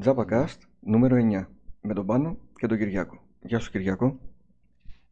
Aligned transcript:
Τζάπακαστ 0.00 0.62
νούμερο 0.80 1.16
9 1.16 1.46
με 1.80 1.94
τον 1.94 2.06
Πάνο 2.06 2.38
και 2.56 2.66
τον 2.66 2.78
Κυριάκο. 2.78 3.22
Γεια 3.40 3.58
σου 3.58 3.70
Κυριάκο. 3.70 4.18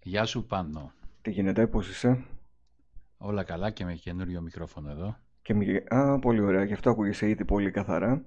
Γεια 0.02 0.24
σου 0.24 0.46
Πάνο. 0.46 0.92
Τι 1.22 1.30
γίνεται, 1.30 1.66
πώς 1.66 1.88
είσαι; 1.88 2.24
Όλα 3.18 3.44
καλά 3.44 3.70
και 3.70 3.84
με 3.84 3.94
καινούριο 3.94 4.40
μικρόφωνο 4.40 4.90
εδώ. 4.90 5.16
Και 5.42 5.54
μη... 5.54 5.82
Α, 5.88 6.18
πολύ 6.18 6.40
ωραία, 6.40 6.64
γι' 6.64 6.72
αυτό 6.72 6.90
ακούγεσαι 6.90 7.28
ήδη 7.28 7.44
πολύ 7.44 7.70
καθαρά. 7.70 8.24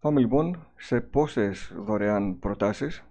Πάμε 0.00 0.20
λοιπόν 0.20 0.66
σε 0.76 1.00
πόσες 1.00 1.72
δωρεάν 1.76 2.38
προτάσεις; 2.38 3.04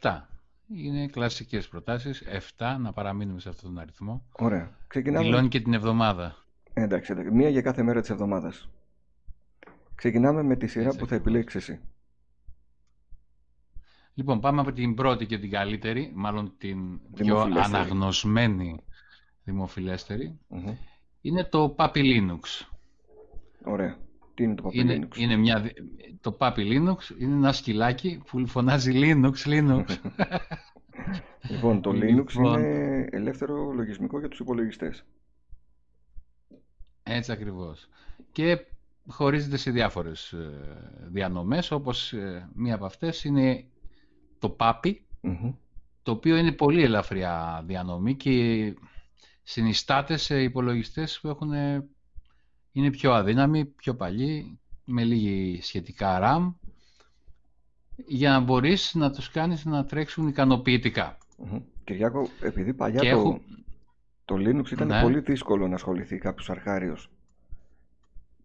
7. 0.00 0.20
Είναι 0.68 1.06
κλασικές 1.06 1.68
προτάσεις. 1.68 2.22
7 2.58 2.76
να 2.80 2.92
παραμείνουμε 2.92 3.40
σε 3.40 3.48
αυτόν 3.48 3.74
τον 3.74 3.82
αριθμό. 3.82 4.24
Ωραία. 4.38 4.76
Ξεκινάμε. 4.86 5.24
Δηλώνει 5.24 5.48
και 5.48 5.60
την 5.60 5.72
εβδομάδα. 5.74 6.36
Εντάξει, 6.72 7.12
εντάξει. 7.12 7.30
Μία 7.30 7.48
για 7.48 7.62
κάθε 7.62 7.82
μέρα 7.82 8.00
της 8.00 8.10
εβδομάδας. 8.10 8.68
Ξεκινάμε 10.00 10.42
με 10.42 10.56
τη 10.56 10.66
σειρά 10.66 10.84
Έτσι 10.86 10.98
που 10.98 11.06
θα 11.06 11.14
ακριβώς. 11.14 11.32
επιλέξεις 11.34 11.68
εσύ. 11.68 11.80
Λοιπόν, 14.14 14.40
πάμε 14.40 14.60
από 14.60 14.72
την 14.72 14.94
πρώτη 14.94 15.26
και 15.26 15.38
την 15.38 15.50
καλύτερη, 15.50 16.12
μάλλον 16.14 16.52
την 16.58 17.00
πιο 17.14 17.24
Δημοφιλέστερη. 17.24 17.74
αναγνωσμένη 17.76 18.80
δημοφιλέστερη. 19.44 20.38
Μμμ. 20.48 20.74
Είναι 21.20 21.44
το 21.44 21.74
Puppy 21.78 21.96
Linux. 21.96 22.66
Ωραία. 23.64 23.96
Τι 24.34 24.42
είναι 24.42 24.54
το 24.54 24.64
Puppy 24.66 24.74
Είναι, 24.74 24.98
Linux? 25.02 25.16
είναι 25.16 25.36
μια, 25.36 25.60
δι- 25.60 25.76
το 26.20 26.36
Puppy 26.40 26.58
Linux 26.58 26.96
είναι 27.18 27.34
ένα 27.34 27.52
σκυλάκι 27.52 28.22
που 28.26 28.46
φωνάζει 28.46 28.92
Linux, 28.94 29.34
Linux. 29.46 29.84
Λοιπόν, 31.50 31.80
το 31.82 31.90
Linux 31.90 31.98
Λοιπόν. 32.34 32.58
είναι 32.60 33.06
ελεύθερο 33.10 33.72
λογισμικό 33.72 34.18
για 34.18 34.28
τους 34.28 34.38
υπολογιστές. 34.40 35.04
Έτσι 37.02 37.32
ακριβώς. 37.32 37.88
Και 38.32 38.58
χωρίζεται 39.10 39.56
σε 39.56 39.70
διάφορες 39.70 40.32
ε, 40.32 40.50
διανομές, 41.08 41.70
όπως 41.70 42.12
ε, 42.12 42.48
μία 42.54 42.74
από 42.74 42.84
αυτές 42.84 43.24
είναι 43.24 43.64
το 44.38 44.56
Puppy, 44.58 44.94
Μμμ. 45.20 45.52
το 46.02 46.12
οποίο 46.12 46.36
είναι 46.36 46.52
πολύ 46.52 46.82
ελαφριά 46.82 47.62
διανομή 47.66 48.14
και 48.16 48.74
συνιστάται 49.42 50.16
σε 50.16 50.42
υπολογιστές 50.42 51.20
που 51.20 51.28
έχουν, 51.28 51.52
ε, 51.52 51.88
είναι 52.72 52.90
πιο 52.90 53.12
αδύναμοι, 53.12 53.64
πιο 53.64 53.94
παλιοί, 53.94 54.58
με 54.84 55.04
λίγη 55.04 55.58
σχετικά 55.62 56.18
RAM, 56.22 56.52
για 58.06 58.30
να 58.30 58.40
μπορείς 58.40 58.94
να 58.94 59.10
τους 59.10 59.30
κάνεις 59.30 59.64
να 59.64 59.84
τρέξουν 59.84 60.28
ικανοποιητικά. 60.28 61.18
Μμμ. 61.38 61.60
Κυριάκο, 61.84 62.28
επειδή 62.40 62.74
παλιά 62.74 63.00
Και 63.00 63.10
το, 63.10 63.18
έχω- 63.18 63.40
το 64.24 64.34
Linux 64.34 64.70
ήταν 64.70 64.86
Ναι. 64.86 65.02
πολύ 65.02 65.20
δύσκολο 65.20 65.68
να 65.68 65.74
ασχοληθεί 65.74 66.18
κάποιος 66.18 66.50
αρχάριος. 66.50 67.10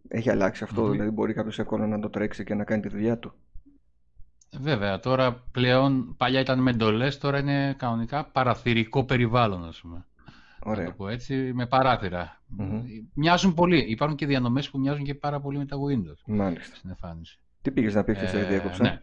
Έχει 0.07 0.29
αλλάξει 0.29 0.63
αυτό, 0.63 0.81
Μμμ. 0.83 0.91
δηλαδή 0.91 1.09
μπορεί 1.09 1.33
κάποιος 1.33 1.59
εύκολα 1.59 1.87
να 1.87 1.99
το 1.99 2.09
τρέξει 2.09 2.43
και 2.43 2.53
να 2.55 2.63
κάνει 2.63 2.81
τη 2.81 2.87
δουλειά 2.89 3.17
του. 3.19 3.33
Βέβαια, 4.59 4.99
τώρα 4.99 5.43
πλέον, 5.51 6.15
παλιά 6.17 6.39
ήταν 6.39 6.59
με 6.59 6.71
εντολές, 6.71 7.17
τώρα 7.17 7.39
είναι 7.39 7.73
κανονικά 7.77 8.25
παραθυρικό 8.25 9.03
περιβάλλον, 9.05 9.65
ας 9.65 9.81
πούμε. 9.81 9.95
Να 9.95 10.03
το 10.63 10.69
Ωραία. 10.81 10.93
πω 10.93 11.07
έτσι, 11.07 11.35
με 11.53 11.65
παράθυρα. 11.67 12.41
Μμμ. 12.47 12.81
Μοιάζουν 13.13 13.53
πολύ. 13.53 13.77
Υπάρχουν 13.87 14.17
και 14.17 14.25
διανομές 14.25 14.69
που 14.69 14.79
μοιάζουν 14.79 15.03
και 15.03 15.15
πάρα 15.15 15.39
πολύ 15.39 15.57
με 15.57 15.65
τα 15.65 15.77
Windows 15.77 16.21
Μάλιστα. 16.25 16.75
στην 16.75 16.89
εμφάνιση. 16.89 17.39
Τι 17.61 17.71
πήγες 17.71 17.93
να 17.93 18.03
πεις 18.03 18.17
και 18.19 18.27
σε 18.27 18.39
Ε, 18.39 18.43
διέκοψα. 18.43 18.83
ναι. 18.83 19.01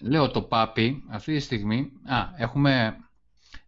Λέω 0.00 0.30
το 0.30 0.48
Papi, 0.50 0.92
αυτή 1.10 1.34
τη 1.34 1.40
στιγμή, 1.40 1.92
α, 2.04 2.16
έχουμε, 2.36 2.96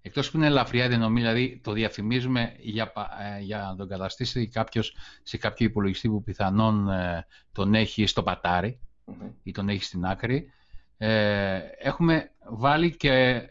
εκτός 0.03 0.31
που 0.31 0.37
είναι 0.37 0.47
ελαφριά 0.47 0.89
διανομή, 0.89 1.21
δηλαδή 1.21 1.61
το 1.65 1.73
διαφημίζουμε 1.73 2.55
για, 2.59 2.93
πα- 2.93 3.11
ε, 3.37 3.41
για 3.41 3.59
να 3.59 3.77
τον 3.77 3.89
καταστήσει 3.89 4.49
κάποιος 4.49 4.97
σε 5.23 5.37
κάποιο 5.37 5.67
υπολογιστή 5.67 6.09
που 6.09 6.23
πιθανόν 6.23 6.89
ε, 6.91 7.27
τον 7.53 7.75
έχει 7.75 8.07
στο 8.07 8.23
πατάρι 8.23 8.81
Μμμ. 9.05 9.29
ή 9.43 9.53
τον 9.53 9.69
έχει 9.69 9.83
στην 9.83 10.05
άκρη. 10.05 10.51
Ε, 10.97 11.61
έχουμε 11.79 12.31
βάλει 12.51 12.97
και 12.97 13.43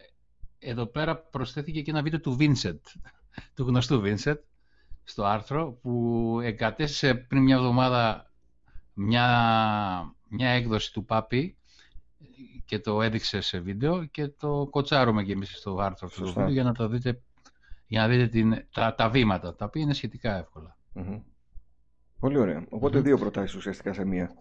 εδώ 0.60 0.86
πέρα 0.86 1.18
προσθέθηκε 1.18 1.82
και 1.82 1.92
ένα 1.92 2.02
βίντεο 2.02 2.20
του 2.20 2.38
Vincent, 2.40 2.80
του 3.56 3.64
γνωστού 3.64 4.02
Vincent, 4.06 4.40
στο 5.04 5.26
άρθρο 5.26 5.72
που 5.82 6.40
εγκατέστησε 6.44 7.14
πριν 7.16 7.42
μια 7.44 7.56
εβδομάδα 7.56 8.32
μια, 8.94 9.28
μια 10.30 10.50
έκδοση 10.50 10.94
του 10.94 11.06
Πάπη 11.06 11.57
και 12.66 12.80
το 12.80 13.02
έδειξε 13.02 13.42
σε 13.42 13.60
βίντεο 13.60 14.06
και 14.06 14.28
το 14.28 14.68
κοτσάρουμε 14.70 15.24
και 15.24 15.32
εμείς 15.32 15.58
στο 15.58 15.78
άρθρο 15.80 16.08
αυτό 16.08 16.20
το 16.20 16.26
Σωστά. 16.26 16.40
βίντεο 16.42 16.54
για 16.54 16.64
να 16.64 16.74
το 16.74 16.88
δείτε, 16.88 17.22
για 17.88 18.02
να 18.02 18.08
δείτε 18.08 18.28
την, 18.28 18.66
τα, 18.74 18.96
τα 18.96 19.10
βήματα, 19.10 19.56
τα 19.56 19.66
οποία 19.66 19.82
είναι 19.82 19.94
σχετικά 19.94 20.38
εύκολα. 20.38 20.78
Μμμ. 20.94 21.20
Πολύ 22.20 22.38
ωραία. 22.38 22.66
Οπότε 22.70 22.98
Μμμ. 22.98 23.04
δύο 23.06 23.18
προτάσεις 23.18 23.56
ουσιαστικά 23.56 23.94
σε 23.94 24.06
μία. 24.06 24.32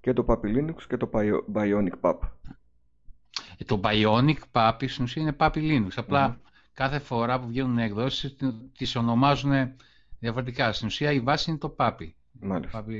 Και 0.00 0.12
το 0.12 0.24
Puppy 0.28 0.44
Linux 0.56 0.82
και 0.88 0.96
το 0.96 1.10
Bio- 1.12 1.44
Bionic 1.54 1.92
Pup. 2.00 2.18
Ε, 3.58 3.64
Το 3.64 3.80
Bionic 3.84 4.36
Papi 4.52 4.84
στην 4.88 5.04
ουσία 5.04 5.22
είναι 5.22 5.36
Papi 5.38 5.56
Linux. 5.56 5.88
Απλά 5.96 6.28
Μμμ. 6.28 6.36
κάθε 6.72 6.98
φορά 6.98 7.40
που 7.40 7.46
βγαίνουν 7.46 7.78
εκδόσεις 7.78 8.36
τι- 8.36 8.52
τις 8.78 8.96
ονομάζουν 8.96 9.52
διαφορετικά. 10.18 10.72
Στην 10.72 10.86
ουσία 10.86 11.12
η 11.12 11.20
βάση 11.20 11.50
είναι 11.50 11.58
το 11.58 11.74
Papi. 11.78 12.10
Μάλιστα. 12.40 12.84
Papi 12.84 12.90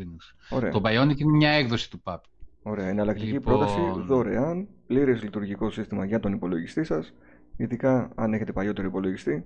Linux. 0.00 0.34
Ωραία. 0.50 0.70
Το 0.70 0.80
Bionic 0.84 1.18
είναι 1.18 1.36
μια 1.36 1.50
έκδοση 1.50 1.90
του 1.90 2.00
Papi. 2.04 2.28
Ωραία. 2.66 2.88
Εναλλακτική 2.88 3.32
Λοιπόν- 3.32 3.58
πρόταση 3.58 3.80
δωρεάν, 4.06 4.68
πλήρες 4.86 5.22
λειτουργικό 5.22 5.70
σύστημα 5.70 6.04
για 6.04 6.20
τον 6.20 6.32
υπολογιστή 6.32 6.84
σας. 6.84 7.12
Ειδικά 7.56 8.12
αν 8.14 8.32
έχετε 8.32 8.52
παλιότερο 8.52 8.86
υπολογιστή, 8.86 9.44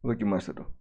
δοκιμάστε 0.00 0.52
το. 0.52 0.72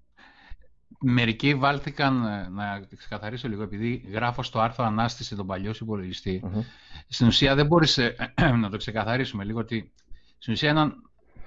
Μερικοί 0.99 1.55
βάλθηκαν, 1.55 2.25
ε, 2.25 2.47
να 2.49 2.79
ξεκαθαρίσω 2.97 3.47
λίγο, 3.47 3.63
επειδή 3.63 4.03
γράφω 4.11 4.43
στο 4.43 4.59
άρθρο 4.59 4.85
ανάστηση 4.85 5.35
τον 5.35 5.47
παλιό 5.47 5.73
σου 5.73 5.83
υπολογιστή. 5.83 6.41
Μμμ. 6.43 6.61
Στην 7.07 7.27
ουσία 7.27 7.55
δεν 7.55 7.65
μπορείς, 7.65 7.97
ε, 7.97 8.15
να 8.61 8.69
το 8.69 8.77
ξεκαθαρίσουμε 8.77 9.43
λίγο, 9.43 9.59
ότι 9.59 9.91
στην 10.37 10.53
ουσία 10.53 10.69
έναν 10.69 10.93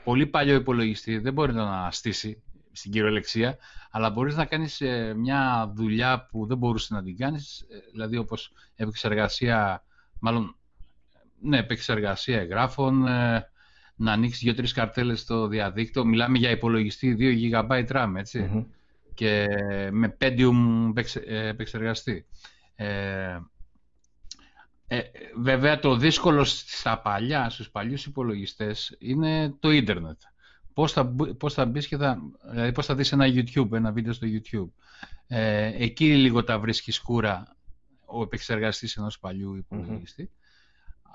πολύ 0.05 0.27
παλιό 0.27 0.55
υπολογιστή 0.55 1.19
δεν 1.19 1.33
μπορεί 1.33 1.53
να 1.53 1.59
τον 1.59 1.73
αναστήσει 1.73 2.43
στην 2.73 2.93
κυριολεξία, 2.93 3.57
αλλά 3.91 4.11
μπορείς 4.11 4.37
να 4.37 4.45
κάνεις 4.45 4.81
ε, 4.81 5.15
μια 5.17 5.73
δουλειά 5.75 6.29
που 6.31 6.47
δεν 6.47 6.59
μπορούσες 6.59 6.91
να 6.91 7.03
την 7.03 7.17
κάνεις, 7.17 7.61
ε, 7.61 7.77
δηλαδή 7.93 8.17
όπως 8.17 8.53
επεξεργασία, 8.77 9.85
μάλλον, 10.21 10.57
ναι, 11.41 11.59
επεξεργασία 11.59 12.41
εγγράφων, 12.41 13.07
ε, 13.07 13.49
να 13.95 14.13
ανοίξεις 14.13 14.43
δύο-τρεις 14.43 14.73
καρτέλες 14.73 15.21
στο 15.21 15.47
διαδίκτυο. 15.47 16.05
Μιλάμε 16.05 16.39
για 16.39 16.51
υπολογιστή 16.51 17.15
2 17.19 17.35
GB 17.69 17.87
RAM, 17.93 18.13
έτσι 18.17 18.39
Μμμ. 18.41 18.65
και 19.15 19.47
με 19.91 20.17
Pentium 20.21 20.87
επεξε- 20.91 21.25
ε, 21.29 21.47
επεξεργαστή. 21.49 22.27
Ε, 22.75 23.39
ε, 24.87 25.01
βέβαια 25.37 25.79
το 25.79 25.97
δύσκολο 25.97 26.45
στα 26.45 26.99
παλιά, 27.01 27.51
στους 27.51 27.71
παλιούς 27.71 28.07
υπολογιστές 28.07 28.97
είναι 28.99 29.55
το 29.61 29.71
ίντερνετ. 29.71 30.21
Πώς 30.75 30.93
θα, 30.93 31.03
μπο- 31.03 31.35
πώς 31.35 31.55
θα 31.55 31.67
μπεις 31.67 31.87
και 31.87 31.97
θα, 31.97 32.19
δηλαδή 32.51 32.73
πώς 32.73 32.87
θα 32.87 32.95
δεις 32.95 33.13
ένα 33.13 33.27
YouTube, 33.29 33.73
ένα 33.73 33.93
βίντεο 33.93 34.13
στο 34.13 34.27
YouTube. 34.31 34.69
Ε, 35.27 35.73
εκεί 35.85 36.17
λίγο 36.17 36.45
τα 36.45 36.59
βρίσκεις 36.59 36.95
σκούρα 36.95 37.57
ο 38.13 38.23
επεξεργαστής 38.23 38.97
ενός 38.97 39.19
παλιού 39.19 39.55
υπολογιστή. 39.55 40.31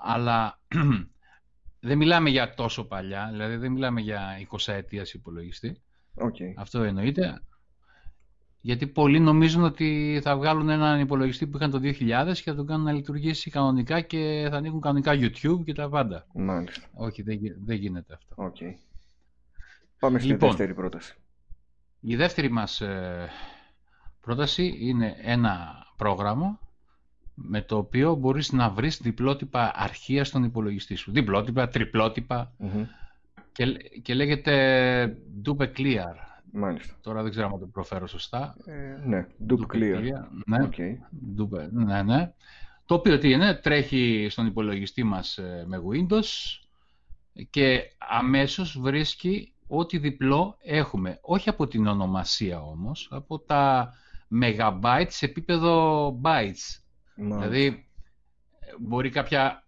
Αλλά 0.02 0.58
δεν 1.80 1.96
μιλάμε 1.98 2.30
για 2.30 2.54
τόσο 2.54 2.84
παλιά, 2.84 3.28
δηλαδή 3.30 3.56
δεν 3.56 3.72
μιλάμε 3.72 4.00
για 4.00 4.22
20 4.66 4.72
ετίας 4.72 5.12
υπολογιστή. 5.12 5.80
Οκ. 6.14 6.36
Αυτό 6.56 6.82
εννοείται. 6.82 7.40
Γιατί 8.60 8.86
πολλοί 8.86 9.20
νομίζουν 9.20 9.62
ότι 9.64 10.20
θα 10.22 10.36
βγάλουν 10.36 10.68
έναν 10.68 11.00
υπολογιστή 11.00 11.46
που 11.46 11.56
είχαν 11.56 11.70
το 11.70 11.78
2000 11.82 12.32
και 12.34 12.50
θα 12.50 12.54
τον 12.54 12.66
κάνουν 12.66 12.84
να 12.84 12.92
λειτουργήσει 12.92 13.50
κανονικά 13.50 14.00
και 14.00 14.46
θα 14.50 14.56
ανοίγουν 14.56 14.80
κανονικά 14.80 15.12
YouTube 15.14 15.64
και 15.64 15.72
τα 15.72 15.88
πάντα. 15.88 16.26
Μάλιστα. 16.34 16.86
Όχι, 16.94 17.22
δεν, 17.22 17.36
γι- 17.36 17.56
δεν 17.64 17.76
γίνεται 17.76 18.14
αυτό. 18.14 18.34
Οκ. 18.38 18.56
Πάμε 19.98 20.18
στη 20.18 20.28
Λοιπόν. 20.28 20.48
δεύτερη 20.48 20.74
πρόταση. 20.74 21.14
Η 22.00 22.16
δεύτερη 22.16 22.50
μας 22.50 22.80
ε, 22.80 23.28
πρόταση 24.20 24.76
είναι 24.80 25.14
ένα 25.18 25.74
πρόγραμμα 25.96 26.58
με 27.38 27.62
το 27.62 27.76
οποίο 27.76 28.14
μπορείς 28.14 28.52
να 28.52 28.70
βρεις 28.70 29.00
διπλότυπα 29.00 29.72
αρχεία 29.74 30.24
στον 30.24 30.44
υπολογιστή 30.44 30.94
σου. 30.94 31.12
Διπλότυπα, 31.12 31.68
τριπλότυπα 31.68 32.52
Μμμ. 32.58 32.84
και, 33.52 33.64
και 34.02 34.14
λέγεται 34.14 35.16
Dupe 35.44 35.68
Clear. 35.76 36.14
Μάλιστα. 36.52 36.94
Τώρα 37.00 37.22
δεν 37.22 37.30
ξέρω 37.30 37.46
αν 37.46 37.60
το 37.60 37.66
προφέρω 37.66 38.06
σωστά. 38.06 38.56
Ε, 38.64 39.06
ναι. 39.08 39.26
Dupe 39.48 39.76
Clear. 39.76 40.02
Ναι. 40.46 40.62
Οκ. 40.62 40.74
Ντούπε, 41.34 41.68
ναι, 41.72 42.02
ναι. 42.02 42.32
Το 42.86 42.94
οποίο 42.94 43.18
τι 43.18 43.30
είναι, 43.30 43.54
τρέχει 43.54 44.26
στον 44.30 44.46
υπολογιστή 44.46 45.02
μας 45.04 45.38
ε, 45.38 45.64
με 45.66 45.80
Windows 45.90 46.60
και 47.50 47.82
αμέσως 47.98 48.78
βρίσκει 48.80 49.52
ό,τι 49.66 49.98
διπλό 49.98 50.56
έχουμε. 50.62 51.18
Όχι 51.20 51.48
από 51.48 51.66
την 51.66 51.86
ονομασία 51.86 52.60
όμως, 52.60 53.08
από 53.10 53.38
τα 53.38 53.92
megabytes 54.40 55.06
σε 55.08 55.24
επίπεδο 55.24 56.08
bytes. 56.22 56.80
Μάλιστα. 57.16 57.48
Δηλαδή, 57.48 57.86
ε, 58.60 58.66
μπορεί 58.78 59.10
κάποια 59.10 59.64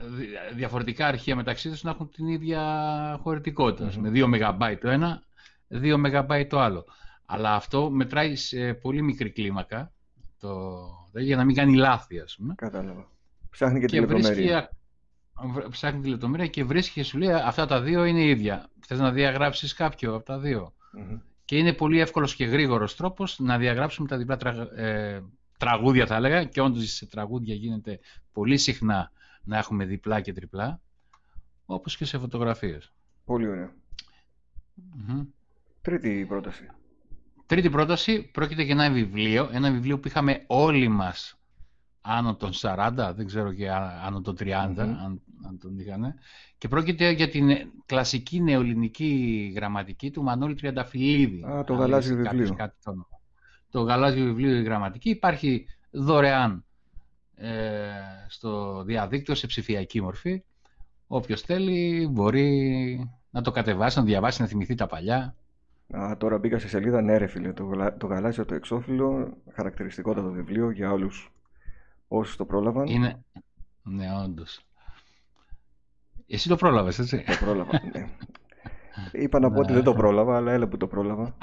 δι- 0.00 0.54
διαφορετικά 0.54 1.06
αρχεία 1.06 1.36
μεταξύ 1.36 1.70
τους 1.70 1.82
να 1.82 1.90
έχουν 1.90 2.10
την 2.10 2.26
ίδια 2.28 3.18
χωρητικότητα. 3.22 3.84
Μμμ. 3.94 4.00
Με 4.02 4.10
2 4.10 4.26
MB 4.26 4.76
το 4.80 4.88
ένα, 4.88 5.22
2 5.68 5.96
MB 5.96 6.46
το 6.48 6.60
άλλο. 6.60 6.84
Αλλά 7.26 7.54
αυτό 7.54 7.90
μετράει 7.90 8.36
σε 8.36 8.74
πολύ 8.74 9.02
μικρή 9.02 9.30
κλίμακα 9.30 9.92
το, 10.40 10.78
για 11.12 11.36
να 11.36 11.44
μην 11.44 11.54
κάνει 11.54 11.74
λάθη, 11.74 12.18
ας 12.20 12.36
πούμε. 12.36 12.54
Κατάλαβα. 12.56 13.10
Ψάχνει 13.50 13.80
και, 13.80 13.86
και 13.86 13.94
τη 13.94 14.00
λεπτομέρεια. 14.00 14.70
Ψάχνει 15.70 16.00
τη 16.00 16.08
λεπτομέρεια 16.08 16.46
και 16.46 16.64
βρίσκει 16.64 16.92
και 16.94 17.02
σου 17.02 17.18
λέει 17.18 17.32
αυτά 17.32 17.66
τα 17.66 17.80
δύο 17.80 18.04
είναι 18.04 18.24
ίδια. 18.24 18.70
Θες 18.86 18.98
να 18.98 19.10
διαγράψεις 19.12 19.74
κάποιο 19.74 20.14
από 20.14 20.24
τα 20.24 20.38
δυο 20.38 20.72
Και 21.44 21.56
είναι 21.58 21.72
πολύ 21.72 22.00
εύκολος 22.00 22.34
και 22.34 22.44
γρήγορος 22.44 22.96
τρόπος 22.96 23.38
να 23.38 23.58
διαγράψουμε 23.58 24.08
τα 24.08 24.16
διπλά 24.16 24.38
ε, 24.76 25.20
τραγούδια 25.62 26.06
θα 26.06 26.14
έλεγα 26.14 26.44
και 26.44 26.60
όντως 26.60 26.92
σε 26.92 27.06
τραγούδια 27.06 27.54
γίνεται 27.54 28.00
πολύ 28.32 28.56
συχνά 28.56 29.10
να 29.44 29.58
έχουμε 29.58 29.84
διπλά 29.84 30.20
και 30.20 30.32
τριπλά 30.32 30.80
όπως 31.66 31.96
και 31.96 32.04
σε 32.04 32.18
φωτογραφίες. 32.18 32.92
Πολύ 33.24 33.70
Τρίτη 35.80 36.24
πρόταση. 36.28 36.66
Τρίτη 37.46 37.70
πρόταση 37.70 38.22
πρόκειται 38.22 38.62
για 38.62 38.74
ένα 38.74 38.90
βιβλίο, 38.90 39.48
ένα 39.52 39.70
βιβλίο 39.70 39.98
που 39.98 40.08
είχαμε 40.08 40.44
όλοι 40.46 40.88
μας 40.88 41.38
άνω 42.00 42.34
των 42.36 42.50
40, 42.54 43.12
δεν 43.16 43.26
ξέρω 43.26 43.52
και 43.52 43.70
άνω 44.06 44.20
των 44.20 44.36
30, 44.38 44.50
αν, 44.52 44.78
αν 45.46 45.58
τον 45.60 45.78
είχανε, 45.78 46.14
και 46.58 46.68
πρόκειται 46.68 47.10
για 47.10 47.28
την 47.28 47.48
κλασική 47.86 48.40
νεοελληνική 48.40 49.52
γραμματική 49.56 50.10
του 50.10 50.22
Μανώλη 50.22 50.54
Τριανταφυλλίδη. 50.54 51.44
Α, 51.44 51.64
το 51.64 51.74
γαλάζιο 51.74 52.16
βιβλίο. 52.16 52.54
Κάτι, 52.54 52.76
το, 52.84 53.06
το 53.72 53.80
γαλάζιο 53.80 54.24
βιβλίο 54.24 54.56
η 54.58 54.62
γραμματική 54.62 55.10
υπάρχει 55.10 55.66
δωρεάν 55.90 56.64
ε, 57.34 57.50
στο 58.28 58.82
διαδίκτυο 58.82 59.34
σε 59.34 59.46
ψηφιακή 59.46 60.00
μορφή. 60.00 60.42
Όποιος 61.06 61.40
θέλει 61.40 62.08
μπορεί 62.10 63.10
να 63.30 63.40
το 63.42 63.50
κατεβάσει, 63.50 63.98
να 63.98 64.04
διαβάσει, 64.04 64.40
να 64.40 64.46
θυμηθεί 64.46 64.74
τα 64.74 64.86
παλιά. 64.86 65.34
Α, 65.90 66.16
τώρα 66.16 66.38
μπήκα 66.38 66.58
σε 66.58 66.68
σελίδα, 66.68 67.02
ναι 67.02 67.16
ρε 67.16 67.26
φίλε, 67.26 67.52
το, 67.52 67.70
το 67.98 68.06
γαλάζιο 68.06 68.44
το 68.44 68.54
εξώφυλλο, 68.54 69.36
χαρακτηριστικότατο 69.52 70.30
βιβλίο 70.30 70.70
για 70.70 70.92
όλους 70.92 71.32
όσους 72.08 72.36
το 72.36 72.44
πρόλαβαν. 72.44 72.86
Είναι, 72.86 73.24
ναι 73.82 74.06
όντως. 74.24 74.66
Εσύ 76.26 76.48
το 76.48 76.56
πρόλαβες, 76.56 76.98
έτσι; 76.98 77.24
Το 77.24 77.44
πρόλαβα, 77.44 77.80
ναι. 77.92 78.08
Είπα 79.12 79.38
να 79.38 79.50
πω 79.50 79.60
ότι 79.60 79.72
δεν 79.72 79.84
το 79.84 79.94
πρόλαβα, 79.94 80.36
αλλά 80.36 80.52
έλα 80.52 80.68
που 80.68 80.76
το 80.76 80.86
πρόλαβα. 80.86 81.36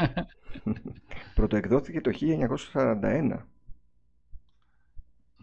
Πρωτοεκδόθηκε 1.35 2.01
το 2.01 2.11
1941. 2.65 3.39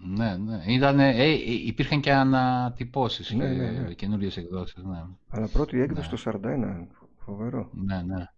Ναι, 0.04 0.36
ναι. 0.36 0.62
Ήτανε, 0.66 1.08
ε, 1.08 1.24
ε, 1.24 1.32
υπήρχαν 1.66 2.00
και 2.00 2.12
ανατυπώσεις 2.12 3.30
ναι, 3.30 3.44
και 3.44 3.50
ναι, 3.50 3.70
ναι. 3.70 3.94
καινούριες 3.94 4.36
εκδόσεις. 4.36 4.82
Ναι. 4.84 5.04
Αλλά 5.28 5.48
πρώτη 5.48 5.80
έκδοση 5.80 6.08
ναι. 6.10 6.32
το 6.32 6.40
41. 6.42 6.86
Φοβερό. 7.18 7.70
Ναι, 7.72 8.02
ναι. 8.02 8.28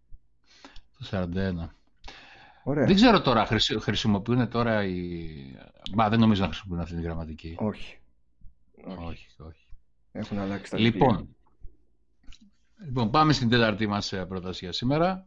Το 0.98 1.08
41. 1.10 1.68
Ωραία. 2.62 2.86
Δεν 2.86 2.94
ξέρω 2.94 3.20
τώρα, 3.20 3.46
χρησιμοποιούν 3.80 4.48
τώρα 4.48 4.84
οι... 4.84 5.26
Μα 5.94 6.08
δεν 6.08 6.18
νομίζω 6.18 6.42
να 6.42 6.48
χρησιμοποιούν 6.48 6.80
αυτή 6.82 6.94
τη 6.94 7.02
γραμματική. 7.02 7.54
Όχι. 7.58 7.98
Όχι, 8.84 9.26
όχι. 9.38 9.66
Έχουν 10.12 10.38
αλλάξει 10.38 10.70
τα 10.70 10.78
λοιπόν, 10.78 11.36
λοιπόν, 12.84 13.10
πάμε 13.10 13.32
στην 13.32 13.48
τέταρτη 13.48 13.86
μας 13.86 14.12
ε, 14.12 14.24
πρόταση 14.24 14.64
για 14.64 14.72
σημερα 14.72 15.26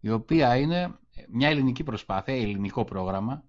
η 0.00 0.10
οποία 0.10 0.56
είναι 0.56 0.98
μια 1.30 1.48
ελληνική 1.48 1.82
προσπάθεια, 1.82 2.34
ελληνικό 2.34 2.84
πρόγραμμα, 2.84 3.44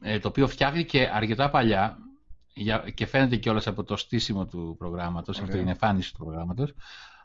ε, 0.00 0.18
το 0.18 0.28
οποίο 0.28 0.48
φτιάχτηκε 0.48 1.10
αρκετά 1.14 1.50
παλιά 1.50 1.98
και 2.94 3.06
φαίνεται 3.06 3.36
κιόλας 3.36 3.66
από 3.66 3.84
το 3.84 3.96
στήσιμο 3.96 4.46
του 4.46 4.74
προγράμματος, 4.78 5.40
από 5.40 5.50
την 5.50 5.68
εμφάνιση 5.68 6.12
του 6.12 6.24
προγράμματος, 6.24 6.74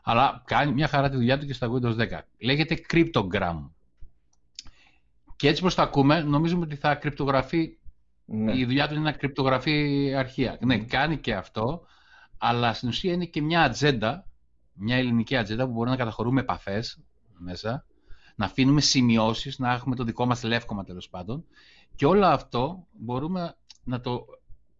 αλλά 0.02 0.42
κάνει 0.46 0.72
μια 0.72 0.88
χαρά 0.88 1.08
τη 1.08 1.16
δουλειά 1.16 1.38
του 1.38 1.46
και 1.46 1.52
στα 1.52 1.70
Windows 1.70 1.96
10. 1.96 2.06
Λέγεται 2.38 2.80
Cryptogram. 2.90 3.70
Και 5.36 5.48
έτσι 5.48 5.62
πως 5.62 5.74
τα 5.74 5.82
ακούμε, 5.82 6.20
νομίζουμε 6.20 6.64
ότι 6.64 6.76
θα 6.76 6.94
κρυπτογραφεί, 6.94 7.78
ναι. 8.24 8.58
η 8.58 8.64
δουλειά 8.64 8.88
του 8.88 8.94
είναι 8.94 9.02
να 9.02 9.12
κρυπτογραφεί 9.12 10.12
αρχεία. 10.16 10.58
Ναι, 10.60 10.78
κάνει 10.78 11.16
και 11.16 11.34
αυτό, 11.34 11.86
αλλά 12.38 12.72
στην 12.72 12.88
ουσία 12.88 13.12
είναι 13.12 13.24
και 13.24 13.42
μια 13.42 13.62
ατζέντα, 13.62 14.26
μια 14.72 14.96
ελληνική 14.96 15.36
ατζέντα 15.36 15.66
που 15.66 15.72
μπορεί 15.72 15.90
να 15.90 15.96
καταχωρούμε 15.96 16.40
επαφές 16.40 17.00
μέσα, 17.38 17.86
να 18.36 18.44
αφήνουμε 18.44 18.80
σημειώσεις, 18.80 19.58
να 19.58 19.72
έχουμε 19.72 19.96
το 19.96 20.04
δικό 20.04 20.26
μας 20.26 20.42
λεύκομα 20.42 20.84
τέλος 20.84 21.08
πάντων 21.08 21.44
και 21.96 22.06
όλο 22.06 22.26
αυτό 22.26 22.86
μπορούμε 22.92 23.56
να 23.84 24.00
το 24.00 24.24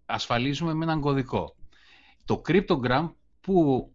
ασφαλίζουμε 0.06 0.74
με 0.74 0.84
έναν 0.84 1.00
κωδικό. 1.00 1.56
Το 2.24 2.42
cryptogram 2.46 3.12
που 3.40 3.88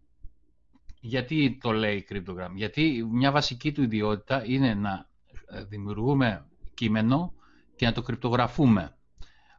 γιατί 1.00 1.58
το 1.60 1.72
λέει 1.72 2.06
cryptogram, 2.10 2.50
γιατί 2.54 3.08
μια 3.10 3.30
βασική 3.30 3.72
του 3.72 3.82
ιδιότητα 3.82 4.44
είναι 4.46 4.74
να 4.74 5.08
ε, 5.46 5.64
δημιουργούμε 5.64 6.46
κείμενο 6.74 7.32
και 7.76 7.86
να 7.86 7.92
το 7.92 8.02
κρυπτογραφούμε, 8.02 8.96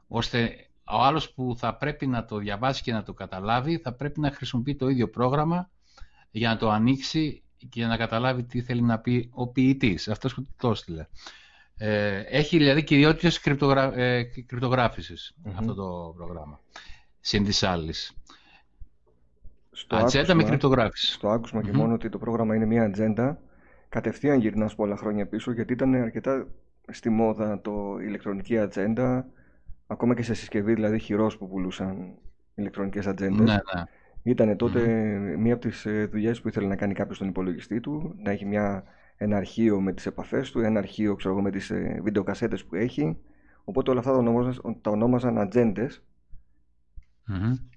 ώστε 0.07 0.69
ο 0.91 1.01
άλλος 1.01 1.33
που 1.33 1.55
θα 1.57 1.75
πρέπει 1.75 2.07
να 2.07 2.25
το 2.25 2.37
διαβάσει 2.37 2.81
και 2.81 2.91
να 2.91 3.03
το 3.03 3.13
καταλάβει 3.13 3.77
θα 3.77 3.93
πρέπει 3.93 4.19
να 4.19 4.31
χρησιμοποιεί 4.31 4.75
το 4.75 4.87
ίδιο 4.87 5.09
πρόγραμμα 5.09 5.69
για 6.31 6.49
να 6.49 6.57
το 6.57 6.69
ανοίξει 6.69 7.43
και 7.69 7.85
να 7.85 7.97
καταλάβει 7.97 8.43
τι 8.43 8.61
θέλει 8.61 8.81
να 8.81 8.99
πει 8.99 9.29
ο 9.33 9.47
ποιητής, 9.47 10.07
αυτός 10.07 10.33
που 10.33 10.47
το 10.57 10.69
έστειλε. 10.69 11.07
Ε, 11.77 12.19
έχει 12.19 12.57
δηλαδή 12.57 12.83
κυριότητες 12.83 13.39
κρυπτογρα... 13.39 13.97
ε, 13.97 14.23
κρυπτογράφησης 14.23 15.35
αυτό 15.55 15.73
το 15.73 16.13
πρόγραμμα. 16.17 16.59
Συν 17.19 17.43
της 17.43 17.63
άλλης. 17.63 18.13
Στο 19.71 19.95
ατζέντα 19.95 20.33
με 20.33 20.43
κρυπτογράφηση. 20.43 21.13
Στο 21.13 21.29
ακουσμα 21.29 21.61
και 21.61 21.71
μόνο 21.71 21.93
ότι 21.93 22.09
το 22.09 22.17
πρόγραμμα 22.17 22.55
είναι 22.55 22.65
μια 22.65 22.83
ατζέντα, 22.83 23.39
κατευθείαν 23.89 24.39
γυρνάς 24.39 24.75
πολλά 24.75 24.97
χρόνια 24.97 25.27
πίσω 25.27 25.51
γιατί 25.51 25.73
ήταν 25.73 25.93
αρκετά 25.93 26.47
στη 26.91 27.09
μόδα 27.09 27.61
το 27.61 27.97
ηλεκτρονική 28.01 28.57
ατζέντα, 28.57 29.25
ακόμα 29.91 30.15
και 30.15 30.23
σε 30.23 30.33
συσκευή 30.33 30.73
δηλαδή 30.73 30.99
χειρός 30.99 31.37
που 31.37 31.49
πουλούσαν 31.49 32.17
ηλεκτρονικές 32.55 33.07
ατζέντες. 33.07 33.39
Ναι, 33.39 33.53
ναι. 33.53 33.83
Ήταν 34.23 34.57
τότε 34.57 34.85
μία 35.37 35.53
από 35.53 35.61
τις 35.67 35.85
ε, 35.85 36.05
δουλειές 36.05 36.41
που 36.41 36.47
ήθελε 36.47 36.67
να 36.67 36.75
κάνει 36.75 36.93
κάποιος 36.93 37.15
στον 37.15 37.27
υπολογιστή 37.27 37.79
του, 37.79 38.15
να 38.23 38.31
έχει 38.31 38.45
μια, 38.45 38.83
ένα 39.17 39.37
αρχείο 39.37 39.81
με 39.81 39.93
τις 39.93 40.05
επαφές 40.05 40.51
του, 40.51 40.59
ένα 40.59 40.79
αρχείο 40.79 41.15
ξέρω, 41.15 41.41
με 41.41 41.51
τις 41.51 41.69
ε, 41.69 41.99
βιντεοκασέτες 42.03 42.65
που 42.65 42.75
έχει. 42.75 43.17
Οπότε 43.63 43.89
όλα 43.91 43.99
αυτά 43.99 44.11
τα 44.11 44.17
ονόμαζαν, 44.17 44.77
τα 44.81 44.91
ονόμαζαν 44.91 45.37
ατζέντες. 45.37 46.03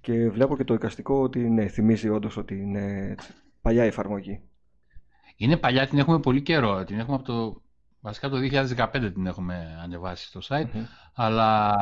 Και 0.01 0.31
βλέπω 0.31 0.57
και 0.57 0.65
το 0.65 0.75
εικαστικό 0.75 1.23
ότι 1.23 1.51
ναι, 1.51 1.67
θυμίζει 1.67 2.09
όντως 2.09 2.37
ότι 2.37 2.55
είναι 2.55 3.15
παλιά 3.63 3.85
εφαρμογή. 3.85 4.41
Είναι 5.37 5.57
παλιά, 5.57 5.89
την 5.89 5.99
έχουμε 5.99 6.21
πολύ 6.21 6.43
καιρό. 6.43 6.85
Την 6.85 6.99
έχουμε 6.99 7.17
από 7.17 7.25
το, 7.25 7.63
βασικά 8.05 8.29
το 8.29 8.37
2015 8.77 9.11
την 9.15 9.27
έχουμε 9.27 9.79
ανεβάσει 9.83 10.27
στο 10.27 10.41
site. 10.49 10.85
Αλλά 11.15 11.75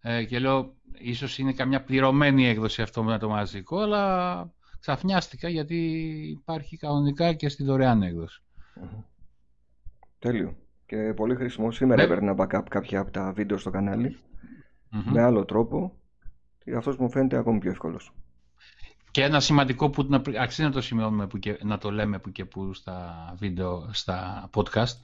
ε, 0.00 0.24
και 0.24 0.38
λέω 0.38 0.74
ίσως 0.92 1.38
είναι 1.38 1.52
καμιά 1.52 1.82
πληρωμένη 1.82 2.46
έκδοση 2.46 2.82
αυτό 2.82 3.02
με 3.02 3.18
το 3.18 3.28
μαζικό, 3.28 3.78
αλλά 3.78 4.54
ξαφνιάστηκα 4.80 5.48
γιατί 5.48 5.76
υπάρχει 6.40 6.76
κανονικά 6.76 7.32
και 7.32 7.48
στη 7.48 7.64
δωρεάν 7.64 8.02
έκδοση. 8.02 8.42
Τέλειο. 10.18 10.56
Και 10.86 11.12
πολύ 11.16 11.34
χρήσιμο. 11.34 11.70
Σήμερα 11.70 12.06
ναι. 12.06 12.12
έπαιρνα 12.12 12.34
backup 12.38 12.64
κάποια 12.68 13.00
από 13.00 13.10
τα 13.10 13.32
βίντεο 13.32 13.58
στο 13.58 13.70
καναλι 13.70 14.18
με 15.04 15.22
άλλο 15.22 15.44
τρόπο 15.44 15.96
και 16.64 16.74
αυτός 16.74 16.96
μου 16.96 17.10
φαίνεται 17.10 17.36
ακόμη 17.36 17.58
πιο 17.58 17.70
εύκολος. 17.70 18.12
Και 19.10 19.22
ένα 19.22 19.40
σημαντικό 19.40 19.90
που 19.90 20.22
αξίζει 20.40 20.68
να 20.68 20.72
το 20.72 20.80
σημειώνουμε 20.80 21.26
που 21.26 21.38
και, 21.38 21.58
να 21.62 21.78
το 21.78 21.90
λέμε 21.90 22.18
που 22.18 22.32
και 22.32 22.44
που 22.44 22.74
στα 22.74 23.14
βίντεο, 23.38 23.88
στα 23.92 24.50
podcast, 24.54 24.96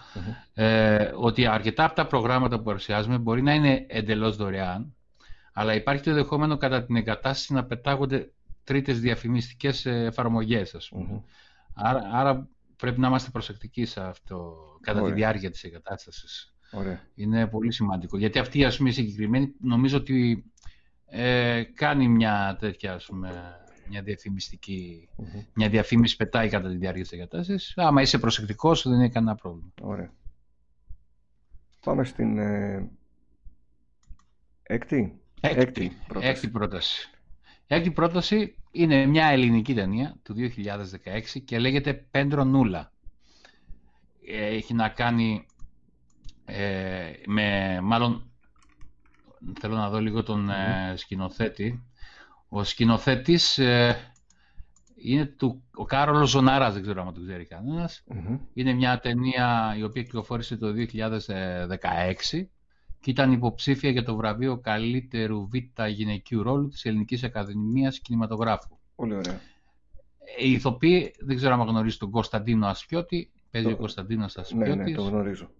ε, 0.54 1.10
ότι 1.14 1.46
αρκετά 1.46 1.84
από 1.84 1.94
τα 1.94 2.06
προγράμματα 2.06 2.56
που 2.56 2.62
παρουσιάζουμε 2.62 3.18
μπορεί 3.18 3.42
να 3.42 3.54
είναι 3.54 3.86
εντελώς 3.88 4.36
δωρεάν, 4.36 4.94
αλλά 5.52 5.74
υπάρχει 5.74 6.02
το 6.02 6.10
ενδεχόμενο 6.10 6.56
κατά 6.56 6.84
την 6.84 6.96
εγκατάσταση 6.96 7.52
να 7.52 7.64
πετάγονται 7.64 8.32
τρίτες 8.64 9.00
διαφημιστικές 9.00 9.86
εφαρμογές, 9.86 10.74
ας 10.74 10.88
πούμε. 10.88 11.22
άρα, 11.74 12.00
άρα 12.12 12.48
πρέπει 12.82 13.00
να 13.00 13.08
είμαστε 13.08 13.30
προσεκτικοί 13.30 13.84
σε 13.84 14.00
αυτό 14.00 14.56
κατά 14.80 15.02
τη 15.02 15.12
διάρκεια 15.12 15.50
της 15.50 15.64
εγκατάστασης. 15.64 16.54
Ωραία. 16.72 17.00
Είναι 17.14 17.46
πολύ 17.46 17.72
σημαντικό. 17.72 18.18
Γιατί 18.18 18.38
αυτή 18.38 18.64
ας 18.64 18.76
πούμε, 18.76 18.88
η 18.88 18.92
συγκεκριμένη 18.92 19.54
νομίζω 19.60 19.96
ότι 19.96 20.44
ε, 21.06 21.62
κάνει 21.74 22.08
μια 22.08 22.56
τέτοια 22.60 22.94
ας 22.94 23.04
πούμε, 23.04 23.56
μια 23.88 24.02
διαφημιστική, 24.02 25.08
μια 25.54 25.68
διαφήμιση 25.68 26.16
πετάει 26.16 26.48
κατά 26.48 26.68
τη 26.68 26.76
διάρκεια 26.76 27.02
της 27.02 27.12
εγκατάστασης. 27.12 27.72
Άμα 27.76 28.02
είσαι 28.02 28.18
προσεκτικός 28.18 28.82
δεν 28.82 28.92
είναι 28.92 29.08
κανένα 29.08 29.34
πρόβλημα. 29.34 29.72
Ωραία. 29.80 30.12
Πάμε 31.84 32.04
στην 32.04 32.38
ε, 32.38 32.90
έκτη. 34.62 35.20
Έκτη, 35.40 35.92
πρόταση. 36.06 36.30
έκτη 36.30 36.48
πρόταση. 36.48 37.10
Έκτη 37.66 37.90
πρόταση 37.90 38.56
είναι 38.72 39.06
μια 39.06 39.26
ελληνική 39.26 39.74
ταινία 39.74 40.16
του 40.22 40.34
2016 40.34 41.42
και 41.44 41.58
λέγεται 41.58 41.92
Πέντρο 41.92 42.44
Νούλα. 42.44 42.92
Έχει 44.26 44.74
να 44.74 44.88
κάνει 44.88 45.46
ε, 46.44 47.12
με, 47.26 47.78
μάλλον 47.80 48.30
θέλω 49.60 49.74
να 49.74 49.88
δω 49.88 50.00
λίγο 50.00 50.22
τον 50.22 50.50
ε, 50.50 50.94
σκηνοθέτη. 50.96 51.82
Ο 52.48 52.64
σκηνοθέτης 52.64 53.58
ε, 53.58 54.12
είναι 54.94 55.26
του, 55.26 55.62
ο 55.74 55.84
Κάρολος 55.84 56.30
Ζωνάρας, 56.30 56.72
δεν 56.72 56.82
ξέρω 56.82 57.02
αν 57.02 57.14
το 57.14 57.20
ξέρει 57.20 57.48
Είναι 58.52 58.72
μια 58.72 59.00
ταινία 59.00 59.74
η 59.78 59.82
οποία 59.82 60.02
κυκλοφόρησε 60.02 60.56
το 60.56 60.72
2016 62.32 62.46
και 63.02 63.10
ήταν 63.10 63.32
υποψήφια 63.32 63.90
για 63.90 64.04
το 64.04 64.16
βραβείο 64.16 64.58
καλύτερου 64.58 65.48
β' 65.48 65.86
γυναικείου 65.86 66.42
ρόλου 66.42 66.68
της 66.68 66.84
Ελληνικής 66.84 67.24
Ακαδημίας 67.24 67.98
Κινηματογράφου. 67.98 68.78
Πολύ 68.96 69.14
ωραία. 69.14 69.40
Οι 70.38 70.52
ηθοποιοί, 70.52 71.14
δεν 71.20 71.36
ξέρω 71.36 71.54
αν 71.54 71.60
γνωρίζεις 71.60 71.98
τον 71.98 72.10
Κωνσταντίνο 72.10 72.66
Ασπιώτη, 72.66 73.30
παίζει 73.50 73.68
το... 73.68 73.74
ο 73.74 73.76
Κωνσταντίνος 73.76 74.36
Ασπιώτης. 74.36 74.74
Ναι, 74.74 74.82
ναι, 74.82 74.94
το 74.94 75.02
γνωρίζω. 75.02 75.50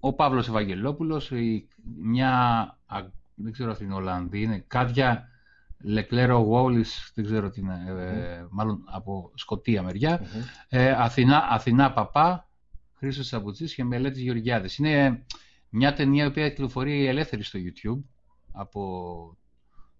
Ο 0.00 0.12
Παύλος 0.12 0.48
Ευαγγελόπουλος, 0.48 1.32
μια, 2.02 2.78
δεν 3.34 3.52
ξέρω 3.52 3.70
αυτή 3.70 3.84
είναι 3.84 3.94
Ολλανδή, 3.94 4.42
είναι 4.42 4.64
Κάδια 4.66 5.28
Λεκλέρο 5.84 6.38
Γουόλης, 6.38 7.12
δεν 7.14 7.24
ξέρω 7.24 7.50
τι 7.50 7.60
είναι, 7.60 7.84
ε, 7.86 8.46
μάλλον 8.50 8.82
από 8.84 9.30
Σκοτία 9.34 9.84
ε, 10.68 10.90
Αθηνά, 10.90 11.46
Αθηνά 11.50 11.92
Παπά, 11.92 12.48
Χρήστος 12.94 13.26
Σαμπουτσής 13.26 13.74
και 13.74 13.84
Μελέτης 13.84 14.22
Γεωργιάδης. 14.22 14.78
Είναι 14.78 15.24
μια 15.72 15.92
ταινία 15.92 16.24
η 16.24 16.26
οποία 16.26 16.48
κυκλοφορεί 16.48 17.06
ελεύθερη 17.06 17.42
στο 17.42 17.58
YouTube 17.58 18.02
από 18.52 19.36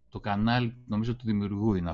το 0.09 0.21
κανάλι, 0.21 0.77
νομίζω 0.87 1.17
του 1.17 1.25
δημιουργού 1.25 1.75
είναι 1.75 1.93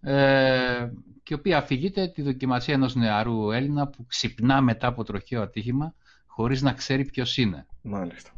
ε, 0.00 0.90
και 1.22 1.34
η 1.34 1.36
οποία 1.38 1.58
αφηγείται 1.58 2.08
τη 2.08 2.22
δοκιμασία 2.22 2.74
ενός 2.74 2.94
νεαρού 2.94 3.50
Έλληνα 3.50 3.88
που 3.88 4.06
ξυπνά 4.06 4.60
μετά 4.60 4.86
από 4.86 5.04
τροχαίο 5.04 5.42
ατύχημα 5.42 5.94
χωρίς 6.26 6.62
να 6.62 6.72
ξέρει 6.72 7.04
ποιος 7.04 7.36
είναι. 7.36 7.66
Μάλιστα. 7.82 8.30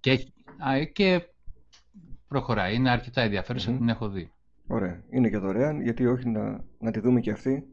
Και, 0.00 0.32
και 0.92 1.28
προχωράει. 2.28 2.74
Είναι 2.74 2.90
αρκετά 2.90 3.20
ενδιαφέρουσα, 3.20 3.72
την 3.72 3.88
έχω 3.88 4.08
δει. 4.08 4.32
Ωραία. 4.66 5.02
Είναι 5.10 5.28
και 5.28 5.38
δωρεάν, 5.38 5.82
γιατί 5.82 6.06
όχι 6.06 6.28
να, 6.28 6.64
να 6.78 6.90
τη 6.90 7.00
δούμε 7.00 7.20
και 7.20 7.30
αυτή 7.30 7.66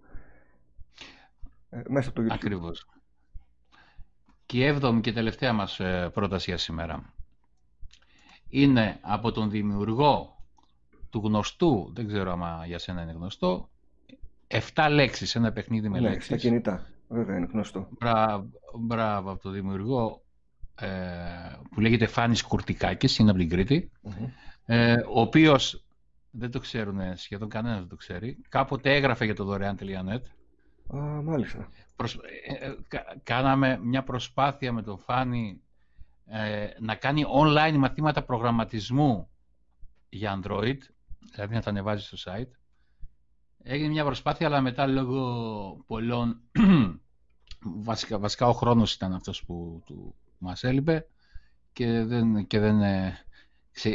ε, 1.70 1.82
μέσα 1.88 2.10
από 2.10 2.22
το 2.22 2.28
YouTube. 2.28 2.36
Ακριβώς. 2.36 2.88
Και 4.46 4.58
η 4.58 4.64
έβδομη 4.64 5.02
και 5.02 5.14
τελευταία 5.14 5.54
μας 5.54 5.80
ε, 5.80 6.10
πρόταση 6.14 6.50
για 6.50 6.58
σήμερα 6.58 7.14
είναι 8.50 8.98
από 9.02 9.32
τον 9.32 9.50
δημιουργό 9.50 10.36
του 11.10 11.22
γνωστού, 11.24 11.92
δεν 11.94 12.08
ξέρω 12.08 12.32
αν 12.32 12.66
για 12.68 12.80
σένα 12.80 13.02
είναι 13.02 13.12
γνωστό, 13.12 13.70
7 14.74 14.88
λέξεις, 14.92 15.36
ένα 15.36 15.52
παιχνίδι 15.52 15.90
με 15.90 16.00
ναι, 16.00 16.10
λέξεις. 16.10 16.26
Στα 16.26 16.38
κινητά, 16.38 16.86
βέβαια 17.08 17.38
είναι 17.38 17.48
γνωστό. 17.52 17.88
Μπράβο, 18.00 18.50
μπράβο 18.80 19.32
από 19.32 19.42
τον 19.42 19.54
δημιουργό 19.54 20.24
ε, 20.80 20.88
που 21.72 21.82
λέγεται 21.82 22.06
Φάνης 22.06 22.44
Κουρτικάκης, 22.44 23.18
είναι 23.18 23.30
από 23.30 23.40
την 23.40 23.50
Κρήτη, 23.50 23.92
ε, 24.66 24.94
ο 24.94 25.22
οποίος, 25.22 25.86
δεν 26.32 26.52
το 26.52 26.60
ξέρουν 26.60 27.00
σχεδόν 27.16 27.50
κανένας 27.50 27.80
δεν 27.80 27.88
το 27.88 27.96
ξέρει, 27.96 28.38
κάποτε 28.50 28.96
έγραφε 28.96 29.26
για 29.26 29.36
το 29.36 29.44
δωρεάν.net. 29.44 30.22
Α, 30.96 31.22
μάλιστα. 31.22 31.70
Ε, 31.98 32.66
ε, 32.66 32.76
κάναμε 33.24 33.80
μια 33.84 34.04
προσπάθεια 34.04 34.72
με 34.72 34.82
τον 34.82 35.00
Φάνη 35.00 35.62
ε, 36.26 36.68
να 36.80 36.96
κάνει 36.96 37.26
online 37.44 37.76
μαθήματα 37.78 38.24
προγραμματισμού 38.24 39.30
για 40.10 40.42
Android, 40.42 40.78
δηλαδή 41.34 41.54
να 41.54 41.62
τα 41.62 41.70
ανεβάζει 41.70 42.04
στο 42.04 42.18
site. 42.32 42.52
Έγινε 43.64 43.90
μια 43.90 44.04
προσπάθεια, 44.04 44.48
αλλά 44.48 44.62
μετά 44.62 44.88
λόγω 44.88 45.84
πολλών... 45.88 46.42
βασικά, 47.90 48.20
βασικά 48.20 48.48
ο 48.48 48.54
χρόνος 48.54 48.94
ήταν 48.94 49.14
αυτός 49.14 49.44
που 49.46 49.84
του, 49.86 50.16
μας 50.38 50.64
έλειπε 50.64 51.08
και 51.74 52.04
δεν, 52.04 52.48
και 52.48 52.60
δεν 52.60 52.82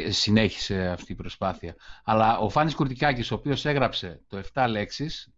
συνέχισε 0.09 0.87
αυτή 0.87 1.11
η 1.11 1.15
προσπάθεια. 1.15 1.75
Αλλά 2.03 2.37
ο 2.37 2.49
Φάνης 2.49 2.75
Κουρτικάκης, 2.75 3.31
ο 3.31 3.35
οποίος 3.35 3.65
έγραψε 3.65 4.21
το 4.27 4.41
7 4.53 4.65
λέξεις, 4.69 5.31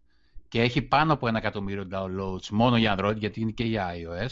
και 0.54 0.60
έχει 0.62 0.82
πάνω 0.82 1.12
από 1.12 1.28
ένα 1.28 1.38
εκατομμύριο 1.38 1.88
downloads 1.92 2.48
μόνο 2.50 2.76
για 2.76 2.96
Android, 2.98 3.16
γιατί 3.16 3.40
είναι 3.40 3.50
και 3.50 3.64
για 3.64 3.90
iOS. 3.94 4.28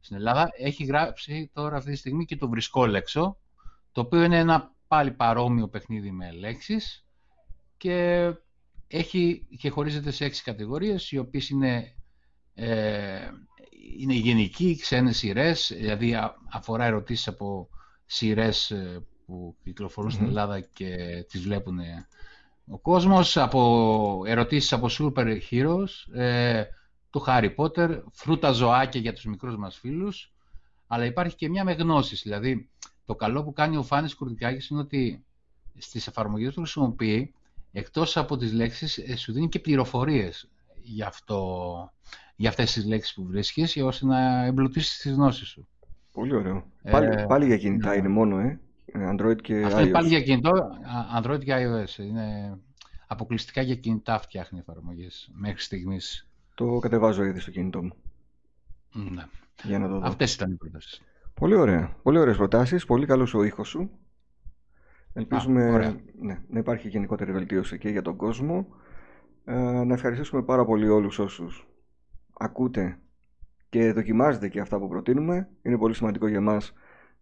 Στην 0.00 0.16
Ελλάδα 0.16 0.50
έχει 0.58 0.84
γράψει 0.84 1.50
τώρα 1.52 1.76
αυτή 1.76 1.90
τη 1.90 1.96
στιγμή 1.96 2.24
και 2.24 2.36
το 2.36 2.48
βρισκόλεξο, 2.48 3.38
το 3.92 4.00
οποίο 4.00 4.22
είναι 4.22 4.38
ένα 4.38 4.74
πάλι 4.88 5.10
παρόμοιο 5.10 5.68
παιχνίδι 5.68 6.10
με 6.10 6.32
λέξεις 6.32 7.06
και, 7.76 8.30
έχει, 8.86 9.46
και 9.58 9.70
χωρίζεται 9.70 10.10
σε 10.10 10.24
έξι 10.24 10.42
κατηγορίες, 10.42 11.10
οι 11.10 11.18
οποίες 11.18 11.48
είναι, 11.48 11.94
ε, 12.54 13.28
είναι 13.98 14.14
γενικοί, 14.14 14.76
ξένες 14.76 15.16
σειρές, 15.16 15.72
δηλαδή 15.76 16.14
αφορά 16.52 16.84
ερωτήσεις 16.84 17.28
από 17.28 17.68
σειρές 18.04 18.70
ε, 18.70 19.06
που 19.26 19.56
κυκλοφορούν 19.62 20.10
στην 20.10 20.26
Ελλάδα 20.26 20.60
και 20.60 20.96
τις 21.28 21.40
βλέπουν 21.40 21.78
ο 22.72 22.78
κόσμος 22.78 23.36
από 23.36 24.22
ερωτήσεις 24.26 24.72
από 24.72 24.86
super 24.90 25.38
heroes, 25.50 26.14
ε, 26.14 26.64
του 27.10 27.24
Harry 27.26 27.54
Potter, 27.56 28.02
φρούτα 28.12 28.52
ζωάκια 28.52 29.00
για 29.00 29.12
τους 29.12 29.24
μικρούς 29.24 29.56
μας 29.56 29.78
φίλους, 29.78 30.32
αλλά 30.86 31.04
υπάρχει 31.04 31.36
και 31.36 31.48
μια 31.48 31.64
με 31.64 31.72
γνώσεις. 31.72 32.22
Δηλαδή, 32.22 32.68
το 33.04 33.14
καλό 33.14 33.44
που 33.44 33.52
κάνει 33.52 33.76
ο 33.76 33.82
Φάνης 33.82 34.14
Κουρδικάκης 34.14 34.68
είναι 34.68 34.80
ότι 34.80 35.24
στις 35.78 36.06
εφαρμογές 36.06 36.54
που 36.54 36.60
χρησιμοποιεί, 36.60 37.34
εκτός 37.72 38.16
από 38.16 38.36
τις 38.36 38.52
λέξεις, 38.52 38.98
ε, 38.98 39.16
σου 39.16 39.32
δίνει 39.32 39.48
και 39.48 39.58
πληροφορίες 39.58 40.50
για, 40.82 41.06
αυτό, 41.06 41.92
για 42.36 42.48
αυτές 42.48 42.72
τις 42.72 42.86
λέξεις 42.86 43.14
που 43.14 43.24
βρίσκεις, 43.24 43.76
ώστε 43.76 44.06
να 44.06 44.44
εμπλουτίσεις 44.44 44.98
τις 44.98 45.12
γνώσεις 45.12 45.48
σου. 45.48 45.68
Πολύ 46.12 46.34
ωραίο. 46.34 46.64
πάλι, 46.90 47.26
πάλι 47.26 47.46
για 47.46 47.58
κινητά 47.58 47.90
ναι. 47.90 47.96
είναι 47.96 48.08
μόνο, 48.08 48.38
ε. 48.38 48.60
Android 48.94 49.36
και 49.42 49.62
Αυτό 49.64 49.80
είναι 49.80 49.90
πάλι 49.90 50.08
για 50.08 50.22
κινητό, 50.22 50.50
Android 51.22 51.44
και 51.44 51.54
iOS. 51.56 51.98
Είναι 51.98 52.58
αποκλειστικά 53.06 53.62
για 53.62 53.74
κινητά 53.74 54.18
φτιάχνει 54.18 54.58
εφαρμογές 54.58 55.30
μέχρι 55.34 55.60
στιγμής. 55.60 56.28
Το 56.54 56.78
κατεβάζω 56.78 57.24
ήδη 57.24 57.40
στο 57.40 57.50
κινητό 57.50 57.82
μου. 57.82 57.92
Ναι. 58.92 59.26
Για 59.62 59.78
να 59.78 59.88
το 59.88 59.98
δω. 59.98 60.06
Αυτές 60.06 60.34
ήταν 60.34 60.52
οι 60.52 60.54
προτάσεις. 60.54 61.02
Πολύ 61.34 61.54
ωραία. 61.54 61.96
Πολύ 62.02 62.18
ωραίες 62.18 62.36
προτάσεις. 62.36 62.84
Πολύ 62.84 63.06
καλός 63.06 63.34
ο 63.34 63.42
ήχος 63.42 63.68
σου. 63.68 63.90
Ελπίζουμε 65.12 65.94
ναι, 66.20 66.42
να 66.48 66.58
υπάρχει 66.58 66.88
γενικότερη 66.88 67.32
βελτίωση 67.32 67.78
και 67.78 67.88
για 67.88 68.02
τον 68.02 68.16
κόσμο. 68.16 68.66
Ε, 69.44 69.54
να 69.84 69.94
ευχαριστήσουμε 69.94 70.42
πάρα 70.42 70.64
πολύ 70.64 70.88
όλους 70.88 71.18
όσους 71.18 71.68
ακούτε 72.38 72.98
και 73.68 73.92
δοκιμάζετε 73.92 74.48
και 74.48 74.60
αυτά 74.60 74.78
που 74.78 74.88
προτείνουμε. 74.88 75.48
Είναι 75.62 75.78
πολύ 75.78 75.94
σημαντικό 75.94 76.26
για 76.26 76.40
μας 76.40 76.72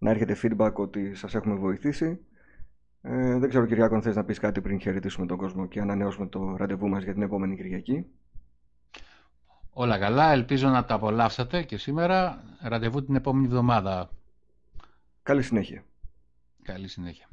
να 0.01 0.11
έρχεται 0.11 0.37
feedback 0.43 0.73
ότι 0.73 1.15
σας 1.15 1.35
έχουμε 1.35 1.55
βοηθήσει 1.55 2.21
Ε, 3.03 3.39
δεν 3.39 3.49
ξέρω 3.49 3.67
Κυριάκο 3.67 3.95
αν 3.95 4.03
θες 4.03 4.17
να 4.17 4.25
πεις 4.25 4.39
κάτι 4.39 4.61
πριν 4.61 4.81
χαιρετήσουμε 4.81 5.27
τον 5.27 5.37
κόσμο 5.37 5.67
και 5.67 5.81
ανανεώσουμε 5.81 6.27
το 6.27 6.57
ραντεβού 6.57 6.89
μας 6.89 7.03
για 7.03 7.13
την 7.13 7.23
επόμενη 7.23 7.57
Κυριακή. 7.57 8.07
Όλα 9.73 9.99
καλά, 9.99 10.33
ελπίζω 10.33 10.69
να 10.69 10.85
τα 10.85 10.95
απολαύσατε 10.95 11.63
και 11.63 11.77
σήμερα 11.77 12.45
ραντεβού 12.61 13.05
την 13.05 13.15
επόμενη 13.15 13.47
εβδομάδα. 13.47 14.11
Καλή 15.23 15.43
συνέχεια. 15.43 15.85
Καλή 16.63 16.89
συνέχεια. 16.89 17.30